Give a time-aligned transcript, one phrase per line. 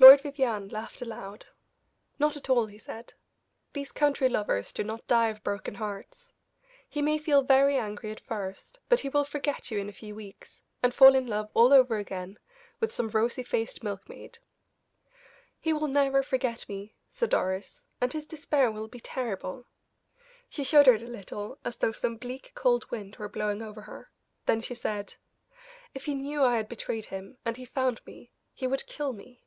[0.00, 1.46] Lord Vivianne laughed aloud.
[2.18, 3.14] "Not at all," he said.
[3.74, 6.32] "These country lovers do not die of broken hearts;
[6.88, 10.14] he may feel very angry at first, but he will forget you in a few
[10.16, 12.38] weeks, and fall in love, all over again,
[12.80, 14.40] with some rosy faced milkmaid."
[15.60, 19.64] "He will never forget me," said Doris; "and his despair will be terrible."
[20.50, 24.10] She shuddered a little as though some bleak, cold wind were blowing over her,
[24.44, 25.14] then she said:
[25.94, 29.40] "If he knew I had betrayed him, and he found me, he would kill me."